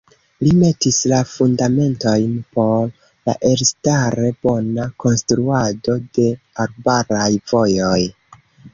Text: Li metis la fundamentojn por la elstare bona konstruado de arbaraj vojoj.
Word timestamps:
Li 0.45 0.51
metis 0.59 0.95
la 1.11 1.19
fundamentojn 1.33 2.31
por 2.57 2.81
la 3.29 3.37
elstare 3.51 4.33
bona 4.49 4.89
konstruado 5.07 6.01
de 6.19 6.29
arbaraj 6.69 7.33
vojoj. 7.55 7.97